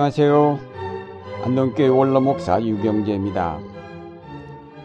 안녕하세요. 0.00 0.58
안동교회 1.44 1.88
원로목사 1.88 2.62
유경재입니다. 2.62 3.60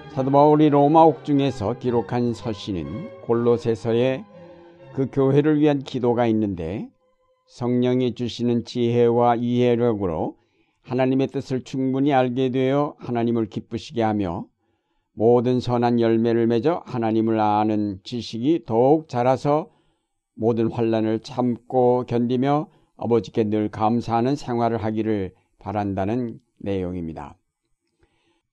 사도 0.10 0.30
바울이 0.30 0.70
로마 0.70 1.04
옥중에서 1.04 1.80
기록한 1.80 2.34
서신은 2.34 3.22
골로새서에 3.22 4.26
그 4.94 5.08
교회를 5.10 5.62
위한 5.62 5.80
기도가 5.80 6.28
있는데 6.28 6.90
성령이 7.48 8.16
주시는 8.16 8.66
지혜와 8.66 9.36
이해력으로 9.36 10.36
하나님의 10.82 11.28
뜻을 11.28 11.64
충분히 11.64 12.12
알게 12.12 12.50
되어 12.50 12.96
하나님을 12.98 13.46
기쁘시게 13.46 14.04
하며 14.04 14.46
모든 15.14 15.62
선한 15.62 16.02
열매를 16.02 16.46
맺어 16.48 16.84
하나님을 16.86 17.40
아는 17.40 18.02
지식이 18.04 18.66
더욱 18.66 19.08
자라서 19.08 19.70
모든 20.36 20.70
환란을 20.70 21.22
참고 21.22 22.04
견디며 22.06 22.68
아버지께 22.98 23.46
늘 23.46 23.70
감사하는 23.70 24.36
생활을 24.36 24.84
하기를 24.84 25.34
바란다는 25.60 26.40
내용입니다. 26.58 27.38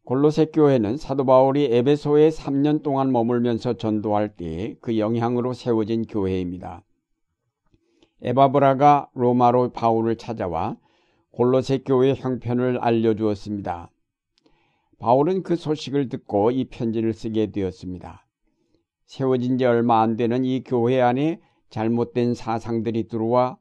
골로새 0.04 0.46
교회는 0.46 0.96
사도 0.96 1.24
바울이 1.24 1.66
에베소에 1.72 2.30
3년 2.30 2.82
동안 2.82 3.12
머물면서 3.12 3.74
전도할 3.74 4.36
때에 4.36 4.74
그 4.80 4.98
영향으로 4.98 5.52
세워진 5.52 6.06
교회입니다. 6.06 6.82
에바브라가 8.22 9.10
로마로 9.14 9.70
바울을 9.70 10.16
찾아와 10.16 10.76
골로새 11.30 11.78
교회 11.86 12.14
형편을 12.14 12.78
알려주었습니다. 12.78 13.90
바울은 14.98 15.42
그 15.42 15.56
소식을 15.56 16.08
듣고 16.08 16.50
이 16.50 16.64
편지를 16.64 17.12
쓰게 17.12 17.50
되었습니다. 17.50 18.26
세워진 19.06 19.58
지 19.58 19.64
얼마 19.64 20.00
안 20.00 20.16
되는 20.16 20.44
이 20.44 20.62
교회 20.62 21.00
안에 21.00 21.40
잘못된 21.70 22.34
사상들이 22.34 23.08
들어와 23.08 23.56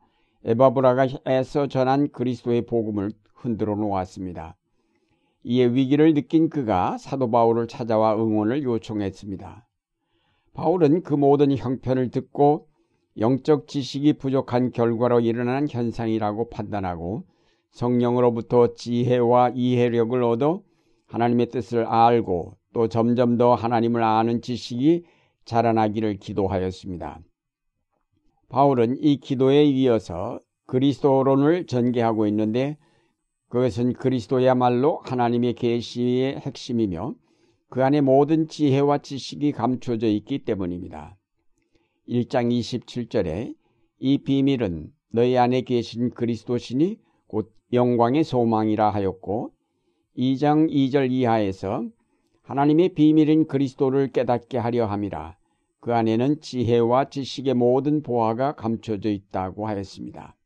에바브라가 0.46 1.08
애써 1.28 1.68
전한 1.68 2.10
그리스도의 2.12 2.66
복음을 2.66 3.12
흔들어 3.34 3.76
놓았습니다. 3.76 4.56
이에 5.44 5.66
위기를 5.66 6.14
느낀 6.14 6.50
그가 6.50 6.98
사도 6.98 7.30
바울을 7.30 7.68
찾아와 7.68 8.16
응원을 8.16 8.64
요청했습니다. 8.64 9.68
바울은 10.54 11.04
그 11.04 11.14
모든 11.14 11.56
형편을 11.56 12.10
듣고 12.12 12.68
영적 13.18 13.68
지식이 13.68 14.14
부족한 14.14 14.72
결과로 14.72 15.20
일어나는 15.20 15.68
현상이라고 15.70 16.50
판단하고 16.50 17.24
성령으로부터 17.72 18.74
지혜와 18.76 19.52
이해력을 19.56 20.22
얻어 20.24 20.62
하나님의 21.08 21.50
뜻을 21.50 21.86
알고 21.86 22.58
또 22.74 22.88
점점 22.88 23.38
더 23.38 23.54
하나님을 23.54 24.02
아는 24.02 24.42
지식이 24.42 25.04
자라나기를 25.46 26.18
기도하였습니다. 26.18 27.20
바울은 28.52 28.98
이 29.00 29.16
기도에 29.16 29.64
이어서 29.64 30.42
그리스도론을 30.68 31.68
전개하고 31.68 32.28
있는데 32.28 32.78
그것은 33.48 33.94
그리스도야말로 33.94 35.00
하나님의 35.06 35.54
계시의 35.54 36.36
핵심이며 36.36 37.16
그 37.70 37.82
안에 37.82 38.02
모든 38.02 38.50
지혜와 38.50 38.98
지식이 38.98 39.54
감춰져 39.54 40.08
있기 40.08 40.40
때문입니다. 40.40 41.18
1장 42.10 42.52
27절에 42.52 43.56
이 44.00 44.18
비밀은 44.18 44.92
너희 45.14 45.38
안에 45.38 45.62
계신 45.62 46.10
그리스도시니 46.10 47.00
곧 47.28 47.54
영광의 47.72 48.26
소망이라 48.26 48.90
하였고 48.90 49.54
2장 50.18 50.70
2절 50.70 51.10
이하에서 51.10 51.86
하나님의 52.42 52.96
비밀인 52.96 53.48
그리스도를 53.48 54.12
깨닫게 54.12 54.58
하려 54.58 54.88
함이라 54.88 55.38
그 55.82 55.94
안에는 55.94 56.42
지혜와 56.42 57.10
지식의 57.10 57.56
모든 57.56 58.04
보화가 58.04 58.54
감춰져 58.54 59.10
있다고 59.10 59.68
하였습니다. 59.68 60.38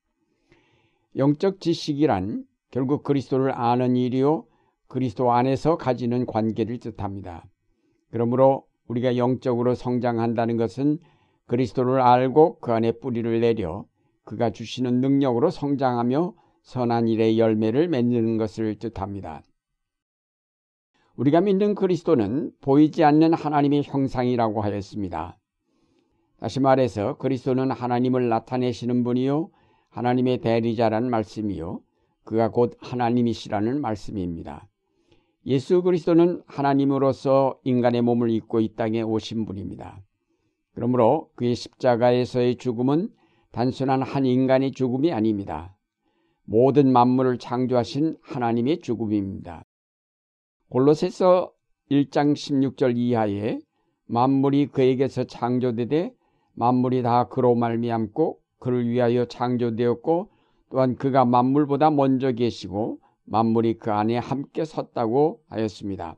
영적 1.17 1.59
지식이란 1.59 2.45
결국 2.71 3.03
그리스도를 3.03 3.51
아는 3.51 3.97
일이요 3.97 4.45
그리스도 4.87 5.31
안에서 5.31 5.75
가지는 5.77 6.25
관계를 6.25 6.79
뜻합니다. 6.79 7.45
그러므로 8.11 8.65
우리가 8.87 9.17
영적으로 9.17 9.75
성장한다는 9.75 10.55
것은 10.55 10.99
그리스도를 11.47 11.99
알고 11.99 12.59
그 12.59 12.71
안에 12.71 12.93
뿌리를 12.93 13.39
내려 13.41 13.85
그가 14.23 14.51
주시는 14.51 15.01
능력으로 15.01 15.49
성장하며 15.49 16.33
선한 16.63 17.09
일의 17.09 17.37
열매를 17.37 17.89
맺는 17.89 18.37
것을 18.37 18.75
뜻합니다. 18.79 19.43
우리가 21.17 21.39
믿는 21.41 21.75
그리스도는 21.75 22.51
보이지 22.61 23.03
않는 23.03 23.33
하나님의 23.33 23.83
형상이라고 23.83 24.61
하였습니다. 24.61 25.37
다시 26.39 26.59
말해서 26.59 27.17
그리스도는 27.17 27.71
하나님을 27.71 28.27
나타내시는 28.27 29.03
분이요 29.03 29.49
하나님의 29.89 30.39
대리자라는 30.39 31.09
말씀이요 31.09 31.79
그가 32.25 32.51
곧 32.51 32.75
하나님이시라는 32.79 33.79
말씀입니다. 33.79 34.67
예수 35.45 35.81
그리스도는 35.83 36.41
하나님으로서 36.47 37.59
인간의 37.63 38.01
몸을 38.01 38.29
입고 38.31 38.59
이 38.59 38.75
땅에 38.75 39.01
오신 39.01 39.45
분입니다. 39.45 40.01
그러므로 40.73 41.29
그의 41.35 41.55
십자가에서의 41.55 42.57
죽음은 42.57 43.09
단순한 43.51 44.01
한 44.01 44.25
인간의 44.25 44.71
죽음이 44.71 45.13
아닙니다. 45.13 45.77
모든 46.43 46.91
만물을 46.91 47.37
창조하신 47.37 48.17
하나님의 48.21 48.79
죽음입니다. 48.79 49.63
골로새서 50.69 51.51
1장 51.91 52.33
16절 52.33 52.97
이하에 52.97 53.59
만물이 54.07 54.67
그에게서 54.67 55.25
창조되되 55.25 56.13
만물이 56.53 57.03
다 57.03 57.27
그로 57.27 57.55
말미암고 57.55 58.39
그를 58.59 58.87
위하여 58.87 59.25
창조되었고 59.25 60.29
또한 60.71 60.95
그가 60.95 61.25
만물보다 61.25 61.91
먼저 61.91 62.31
계시고 62.31 62.99
만물이 63.25 63.75
그 63.75 63.91
안에 63.91 64.17
함께 64.17 64.65
섰다고 64.65 65.41
하였습니다. 65.47 66.17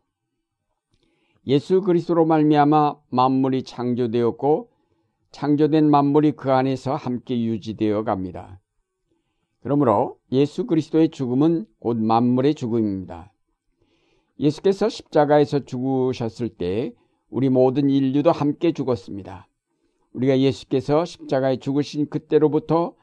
예수 1.46 1.81
그리스도로 1.81 2.25
말미암아 2.25 2.96
만물이 3.09 3.63
창조되었고 3.63 4.69
창조된 5.31 5.90
만물이 5.90 6.34
그 6.34 6.52
안에서 6.52 6.96
함께 6.96 7.41
유지되어 7.41 8.03
갑니다. 8.03 8.59
그러므로 9.62 10.18
예수 10.31 10.66
그리스도의 10.66 11.09
죽음은 11.09 11.66
곧 11.80 11.97
만물의 11.97 12.56
죽음입니다. 12.56 13.31
예수께서 14.40 14.90
십자가에서 14.90 15.59
죽으셨을 15.66 16.50
때 16.50 16.94
우리 17.30 17.50
모든 17.50 17.90
인류도 17.90 18.31
함께 18.31 18.72
죽었습니다. 18.72 19.48
우리가 20.14 20.40
예수께서 20.40 21.06
십자가에 21.06 21.58
죽으신 21.58 22.09
그때로부터 22.09 22.94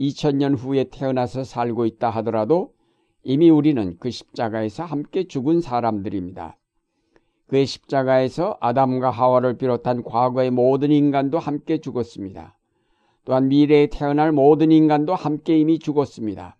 2000년 0.00 0.56
후에 0.58 0.84
태어나서 0.84 1.44
살고 1.44 1.86
있다 1.86 2.10
하더라도 2.10 2.72
이미 3.22 3.50
우리는 3.50 3.96
그 3.98 4.10
십자가에서 4.10 4.84
함께 4.84 5.26
죽은 5.26 5.60
사람들입니다. 5.60 6.58
그의 7.46 7.66
십자가에서 7.66 8.56
아담과 8.60 9.10
하와를 9.10 9.56
비롯한 9.56 10.02
과거의 10.02 10.50
모든 10.50 10.90
인간도 10.90 11.38
함께 11.38 11.78
죽었습니다. 11.78 12.56
또한 13.24 13.48
미래에 13.48 13.88
태어날 13.88 14.32
모든 14.32 14.72
인간도 14.72 15.14
함께 15.14 15.58
이미 15.58 15.78
죽었습니다. 15.78 16.56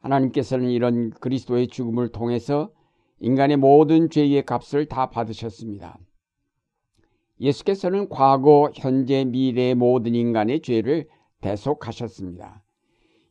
하나님께서는 0.00 0.70
이런 0.70 1.10
그리스도의 1.10 1.68
죽음을 1.68 2.08
통해서 2.08 2.70
인간의 3.20 3.58
모든 3.58 4.10
죄의 4.10 4.44
값을 4.44 4.86
다 4.86 5.10
받으셨습니다. 5.10 5.98
예수께서는 7.40 8.08
과거, 8.08 8.70
현재, 8.74 9.24
미래의 9.24 9.74
모든 9.74 10.14
인간의 10.14 10.60
죄를 10.60 11.06
대속하셨습니다. 11.40 12.62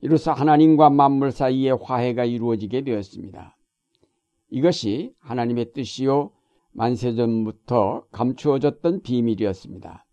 이로써 0.01 0.31
하나님과 0.31 0.89
만물 0.89 1.31
사이에 1.31 1.71
화해가 1.71 2.25
이루어지게 2.25 2.83
되었습니다. 2.83 3.57
이것이 4.49 5.13
하나님의 5.19 5.73
뜻이요 5.73 6.31
만세전부터 6.71 8.05
감추어졌던 8.11 9.01
비밀이었습니다. 9.01 10.05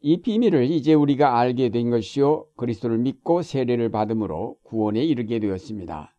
이 0.00 0.20
비밀을 0.20 0.70
이제 0.70 0.94
우리가 0.94 1.38
알게 1.38 1.70
된 1.70 1.90
것이요 1.90 2.46
그리스도를 2.56 2.98
믿고 2.98 3.42
세례를 3.42 3.90
받음으로 3.90 4.56
구원에 4.62 5.02
이르게 5.02 5.40
되었습니다. 5.40 6.14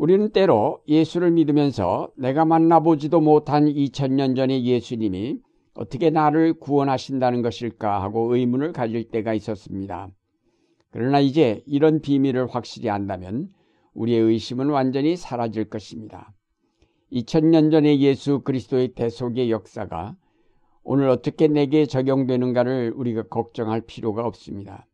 우리는 0.00 0.30
때로 0.30 0.80
예수를 0.88 1.30
믿으면서 1.32 2.10
내가 2.16 2.46
만나보지도 2.46 3.20
못한 3.20 3.66
2000년 3.66 4.34
전의 4.34 4.64
예수님이 4.64 5.40
어떻게 5.74 6.08
나를 6.08 6.54
구원하신다는 6.54 7.42
것일까 7.42 8.02
하고 8.02 8.34
의문을 8.34 8.72
가질 8.72 9.10
때가 9.10 9.34
있었습니다. 9.34 10.08
그러나 10.90 11.20
이제 11.20 11.62
이런 11.66 12.00
비밀을 12.00 12.46
확실히 12.46 12.88
안다면 12.88 13.50
우리의 13.92 14.22
의심은 14.22 14.70
완전히 14.70 15.16
사라질 15.16 15.68
것입니다. 15.68 16.32
2000년 17.12 17.70
전의 17.70 18.00
예수 18.00 18.40
그리스도의 18.40 18.94
대속의 18.94 19.50
역사가 19.50 20.16
오늘 20.82 21.10
어떻게 21.10 21.46
내게 21.46 21.84
적용되는가를 21.84 22.94
우리가 22.96 23.24
걱정할 23.24 23.82
필요가 23.82 24.24
없습니다. 24.26 24.86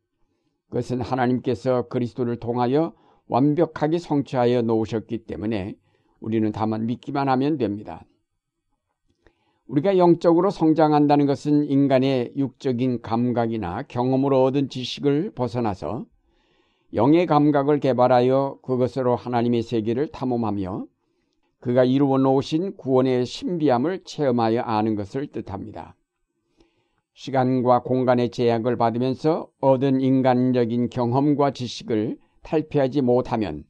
그것은 0.68 1.00
하나님께서 1.00 1.86
그리스도를 1.86 2.40
통하여 2.40 2.92
완벽하게 3.28 3.98
성취하여 3.98 4.62
놓으셨기 4.62 5.24
때문에 5.24 5.76
우리는 6.20 6.50
다만 6.52 6.86
믿기만 6.86 7.28
하면 7.28 7.58
됩니다. 7.58 8.04
우리가 9.66 9.98
영적으로 9.98 10.50
성장한다는 10.50 11.26
것은 11.26 11.64
인간의 11.64 12.34
육적인 12.36 13.02
감각이나 13.02 13.82
경험으로 13.82 14.44
얻은 14.44 14.68
지식을 14.68 15.32
벗어나서 15.34 16.06
영의 16.94 17.26
감각을 17.26 17.80
개발하여 17.80 18.60
그것으로 18.62 19.16
하나님의 19.16 19.62
세계를 19.62 20.08
탐험하며 20.08 20.86
그가 21.58 21.84
이루어 21.84 22.16
놓으신 22.18 22.76
구원의 22.76 23.26
신비함을 23.26 24.04
체험하여 24.04 24.60
아는 24.60 24.94
것을 24.94 25.26
뜻합니다. 25.26 25.96
시간과 27.14 27.82
공간의 27.82 28.30
제약을 28.30 28.76
받으면서 28.76 29.48
얻은 29.60 30.00
인간적인 30.00 30.90
경험과 30.90 31.50
지식을 31.52 32.18
탈피하지 32.46 33.02
못하면 33.02 33.64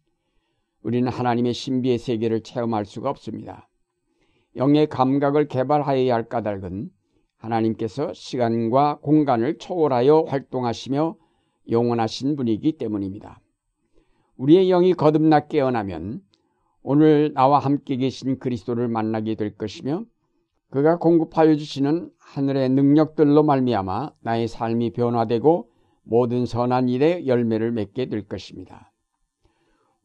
우리는 0.82 1.10
하나님의 1.10 1.54
신비의 1.54 1.98
세계를 1.98 2.42
체험할 2.42 2.84
수가 2.84 3.10
없습니다. 3.10 3.68
영의 4.54 4.86
감각을 4.86 5.48
개발하여야 5.48 6.14
할 6.14 6.28
까닭은 6.28 6.90
하나님께서 7.38 8.12
시간과 8.12 8.98
공간을 9.00 9.58
초월하여 9.58 10.26
활동하시며 10.28 11.16
영원하신 11.70 12.36
분이기 12.36 12.72
때문입니다. 12.72 13.40
우리의 14.36 14.68
영이 14.68 14.92
거듭나 14.94 15.48
깨어나면 15.48 16.20
오늘 16.82 17.32
나와 17.34 17.58
함께 17.58 17.96
계신 17.96 18.38
그리스도를 18.38 18.88
만나게 18.88 19.34
될 19.34 19.56
것이며 19.56 20.04
그가 20.70 20.98
공급하여 20.98 21.56
주시는 21.56 22.10
하늘의 22.18 22.68
능력들로 22.70 23.42
말미암아 23.42 24.12
나의 24.20 24.46
삶이 24.48 24.92
변화되고 24.92 25.70
모든 26.08 26.46
선한 26.46 26.88
일에 26.88 27.26
열매를 27.26 27.72
맺게 27.72 28.06
될 28.06 28.26
것입니다. 28.26 28.92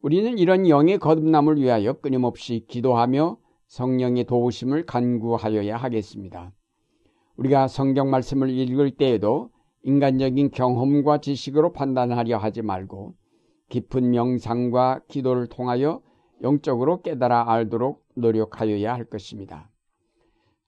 우리는 0.00 0.36
이런 0.36 0.68
영의 0.68 0.98
거듭남을 0.98 1.60
위하여 1.60 1.92
끊임없이 1.94 2.66
기도하며 2.68 3.38
성령의 3.68 4.24
도우심을 4.24 4.84
간구하여야 4.84 5.76
하겠습니다. 5.76 6.52
우리가 7.36 7.68
성경 7.68 8.10
말씀을 8.10 8.50
읽을 8.50 8.90
때에도 8.96 9.50
인간적인 9.84 10.50
경험과 10.50 11.18
지식으로 11.18 11.72
판단하려 11.72 12.36
하지 12.36 12.62
말고 12.62 13.14
깊은 13.68 14.10
명상과 14.10 15.02
기도를 15.08 15.46
통하여 15.46 16.02
영적으로 16.42 17.00
깨달아 17.02 17.50
알도록 17.50 18.04
노력하여야 18.16 18.92
할 18.92 19.04
것입니다. 19.04 19.70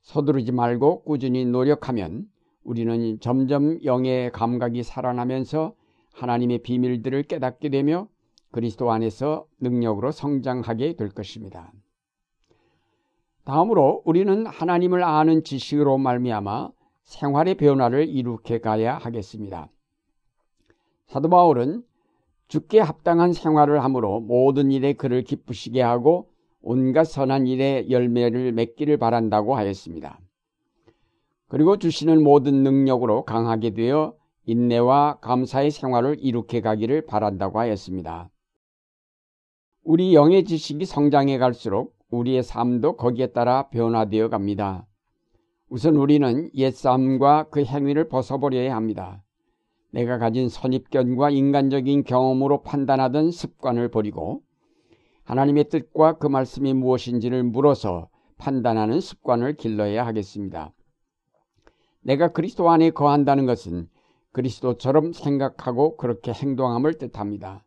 서두르지 0.03 0.53
말고 0.53 1.03
꾸준히 1.03 1.45
노력하면 1.45 2.29
우리는 2.65 3.21
점점 3.21 3.83
영의 3.85 4.33
감각이 4.33 4.83
살아나면서 4.83 5.75
하나님의 6.15 6.59
비밀들을 6.59 7.25
깨닫게 7.25 7.69
되며 7.69 8.09
그리스도 8.51 8.91
안에서 8.91 9.47
능력으로 9.61 10.11
성장하게 10.13 10.97
될 10.97 11.11
것입니다. 11.11 11.73
다음으로 13.45 14.03
우리는 14.05 14.47
하나님을 14.47 15.05
아는 15.05 15.45
지식으로 15.45 15.99
말미암아 15.99 16.71
생활의 17.03 17.57
변화를 17.57 18.09
이룩해 18.09 18.61
가야 18.61 18.97
하겠습니다. 18.97 19.69
사도 21.07 21.29
바울은 21.29 21.83
죽게 22.49 22.81
합당한 22.81 23.33
생활을 23.33 23.85
함으로 23.85 24.21
모든 24.21 24.71
일에 24.71 24.95
그를 24.95 25.23
기쁘시게 25.23 25.83
하고 25.83 26.31
온갖 26.63 27.05
선한 27.05 27.47
일에 27.47 27.91
열매를 27.91 28.53
맺기를 28.53 28.97
바란다고 28.97 29.55
하였습니다. 29.55 30.19
그리고 31.55 31.77
주시는 31.77 32.25
모든 32.25 32.65
능력으로 32.65 33.25
강하게 33.25 33.75
되어 33.75 34.17
인내와 34.45 35.19
감사의 35.21 35.71
생활을 35.71 36.17
이룩해 36.19 36.61
가기를 36.61 37.07
바란다고 37.07 37.61
하였습니다. 37.61 38.29
우리 39.85 40.17
영의 40.17 40.47
지식이 40.47 40.85
성장해 40.85 41.39
갈수록 41.39 41.95
우리의 42.11 42.43
삶도 42.43 42.97
거기에 42.97 43.29
따라 43.29 43.69
변화되어 43.69 44.31
갑니다. 44.31 44.89
우선 45.69 45.95
우리는 45.95 46.51
옛삶과 46.57 47.51
그 47.51 47.63
행위를 47.63 48.09
벗어버려야 48.09 48.75
합니다. 48.75 49.23
내가 49.93 50.19
가진 50.19 50.49
선입견과 50.49 51.31
인간적인 51.31 52.03
경험으로 52.03 52.63
판단하던 52.63 53.31
습관을 53.31 53.93
버리고 53.93 54.43
하나님의 55.23 55.69
뜻과 55.69 56.15
그 56.15 56.27
말씀이 56.27 56.75
무엇인지를 56.75 57.45
물어서 57.45 58.09
판단하는 58.39 58.99
습관을 58.99 59.55
길러야 59.55 60.05
하겠습니다. 60.05 60.74
내가 62.05 62.29
그리스도 62.29 62.71
안에 62.71 62.91
거한다는 62.91 63.47
것은 63.47 63.89
그리스도처럼 64.33 65.13
생각하고 65.13 65.97
그렇게 65.97 66.33
행동함을 66.33 66.99
뜻합니다. 66.99 67.65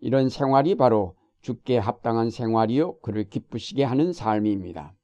이런 0.00 0.28
생활이 0.28 0.74
바로 0.74 1.14
죽게 1.42 1.76
합당한 1.76 2.30
생활이요 2.30 2.98
그를 3.00 3.28
기쁘시게 3.28 3.84
하는 3.84 4.12
삶입니다. 4.12 4.94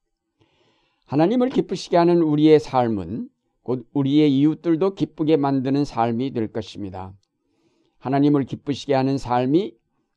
하나님을 1.05 1.51
기쁘시게 1.51 1.97
하는 1.97 2.23
우리의 2.23 2.59
삶은 2.59 3.29
곧 3.63 3.87
우리의 3.93 4.35
이웃들도 4.39 4.95
기쁘게 4.95 5.37
만드는 5.37 5.85
삶이 5.85 6.33
될 6.33 6.51
것입니다. 6.51 7.13
하나님을 7.99 8.45
기쁘시게 8.45 8.95
하는 8.95 9.19
삶이 9.19 9.75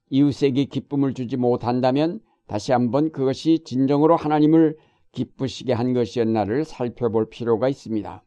이웃에게 0.10 0.66
기쁨을 0.66 1.14
주지 1.14 1.36
못한다면 1.36 2.22
다시 2.48 2.72
한번 2.72 3.12
그것이 3.12 3.64
진정으로 3.66 4.16
하나님을 4.16 4.78
기쁘시게 5.12 5.74
한 5.74 5.94
것이었나를 5.94 6.64
살펴볼 6.64 7.30
필요가 7.30 7.68
있습니다. 7.68 8.24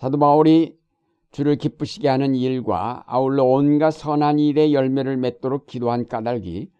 사도 0.00 0.18
바울이 0.18 0.78
주를 1.30 1.56
기쁘시게 1.56 2.08
하는 2.08 2.34
일과 2.34 3.04
아울러 3.06 3.44
온갖 3.44 3.90
선한 3.90 4.38
일의 4.38 4.72
열매를 4.72 5.18
맺도록 5.18 5.66
기도한 5.66 6.06
까닭이 6.06 6.70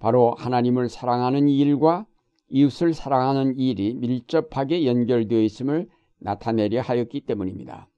바로 0.00 0.34
하나님을 0.38 0.88
사랑하는 0.88 1.50
일과 1.50 2.06
이웃을 2.48 2.94
사랑하는 2.94 3.58
일이 3.58 3.92
밀접하게 3.92 4.86
연결되어 4.86 5.42
있음을 5.42 5.86
나타내려 6.18 6.80
하였기 6.80 7.20
때문입니다. 7.20 7.88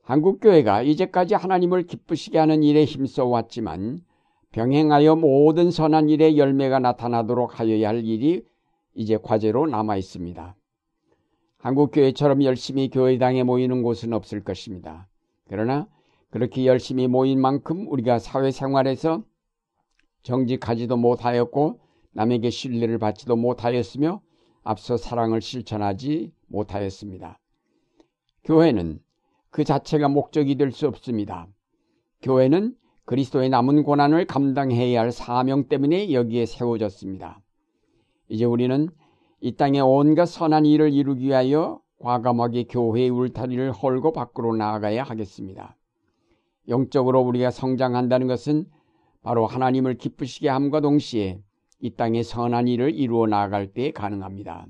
한국교회가 0.00 0.80
이제까지 0.80 1.34
하나님을 1.34 1.82
기쁘시게 1.82 2.38
하는 2.38 2.62
일에 2.62 2.86
힘써 2.86 3.26
왔지만 3.26 4.00
병행하여 4.52 5.14
모든 5.14 5.70
선한 5.70 6.08
일의 6.08 6.38
열매가 6.38 6.78
나타나도록 6.78 7.60
하여야 7.60 7.88
할 7.88 8.02
일이 8.02 8.46
이제 8.94 9.18
과제로 9.22 9.66
남아 9.66 9.98
있습니다. 9.98 10.56
한국교회처럼 11.66 12.44
열심히 12.44 12.88
교회당에 12.90 13.42
모이는 13.42 13.82
곳은 13.82 14.12
없을 14.12 14.44
것입니다. 14.44 15.08
그러나 15.48 15.88
그렇게 16.30 16.64
열심히 16.64 17.08
모인 17.08 17.40
만큼 17.40 17.88
우리가 17.88 18.20
사회생활에서 18.20 19.24
정직하지도 20.22 20.96
못하였고 20.96 21.80
남에게 22.12 22.50
신뢰를 22.50 22.98
받지도 22.98 23.34
못하였으며 23.34 24.20
앞서 24.62 24.96
사랑을 24.96 25.40
실천하지 25.40 26.32
못하였습니다. 26.46 27.40
교회는 28.44 29.00
그 29.50 29.64
자체가 29.64 30.06
목적이 30.06 30.54
될 30.54 30.70
수 30.70 30.86
없습니다. 30.86 31.48
교회는 32.22 32.76
그리스도의 33.06 33.48
남은 33.48 33.82
고난을 33.82 34.26
감당해야 34.26 35.00
할 35.00 35.10
사명 35.10 35.66
때문에 35.66 36.12
여기에 36.12 36.46
세워졌습니다. 36.46 37.40
이제 38.28 38.44
우리는 38.44 38.88
이 39.40 39.52
땅의 39.56 39.80
온갖 39.82 40.26
선한 40.26 40.66
일을 40.66 40.92
이루기 40.92 41.26
위하여 41.26 41.80
과감하게 41.98 42.64
교회의 42.64 43.10
울타리를 43.10 43.72
헐고 43.72 44.12
밖으로 44.12 44.54
나아가야 44.56 45.02
하겠습니다. 45.02 45.76
영적으로 46.68 47.20
우리가 47.20 47.50
성장한다는 47.50 48.26
것은 48.26 48.66
바로 49.22 49.46
하나님을 49.46 49.94
기쁘시게 49.98 50.48
함과 50.48 50.80
동시에 50.80 51.40
이 51.80 51.90
땅의 51.90 52.24
선한 52.24 52.68
일을 52.68 52.94
이루어 52.94 53.26
나아갈 53.26 53.72
때 53.72 53.90
가능합니다. 53.92 54.66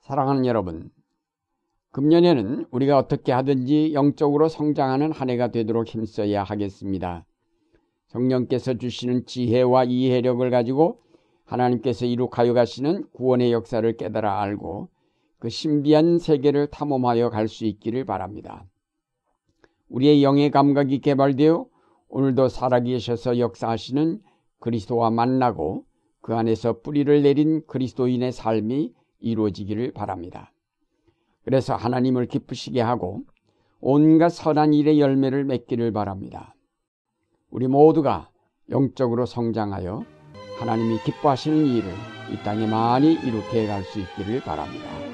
사랑하는 0.00 0.46
여러분, 0.46 0.90
금년에는 1.90 2.66
우리가 2.70 2.96
어떻게 2.96 3.32
하든지 3.32 3.92
영적으로 3.94 4.48
성장하는 4.48 5.12
한 5.12 5.30
해가 5.30 5.48
되도록 5.48 5.88
힘써야 5.88 6.44
하겠습니다. 6.44 7.26
성령께서 8.06 8.74
주시는 8.74 9.26
지혜와 9.26 9.84
이해력을 9.84 10.48
가지고 10.50 11.02
하나님께서 11.48 12.04
이룩하여 12.04 12.52
가시는 12.52 13.04
구원의 13.12 13.52
역사를 13.52 13.96
깨달아 13.96 14.40
알고 14.42 14.88
그 15.38 15.48
신비한 15.48 16.18
세계를 16.18 16.68
탐험하여 16.68 17.30
갈 17.30 17.48
수 17.48 17.64
있기를 17.64 18.04
바랍니다. 18.04 18.66
우리의 19.88 20.22
영의 20.22 20.50
감각이 20.50 21.00
개발되어 21.00 21.66
오늘도 22.10 22.48
살아계셔서 22.48 23.38
역사하시는 23.38 24.20
그리스도와 24.60 25.10
만나고 25.10 25.84
그 26.20 26.34
안에서 26.34 26.80
뿌리를 26.80 27.22
내린 27.22 27.64
그리스도인의 27.66 28.32
삶이 28.32 28.92
이루어지기를 29.20 29.92
바랍니다. 29.92 30.52
그래서 31.44 31.74
하나님을 31.74 32.26
기쁘시게 32.26 32.82
하고 32.82 33.22
온갖 33.80 34.28
선한 34.28 34.74
일의 34.74 35.00
열매를 35.00 35.44
맺기를 35.44 35.92
바랍니다. 35.92 36.54
우리 37.50 37.66
모두가 37.68 38.28
영적으로 38.68 39.24
성장하여 39.24 40.17
하나님이 40.58 40.98
기뻐하시는 41.04 41.66
일을 41.66 41.94
이 42.32 42.36
땅에 42.42 42.66
많이 42.66 43.12
이룩해 43.14 43.66
갈 43.66 43.84
수 43.84 44.00
있기를 44.00 44.40
바랍니다. 44.40 45.07